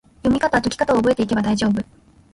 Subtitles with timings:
[0.23, 1.79] 読みかた・解きかたを覚えていけば大丈夫！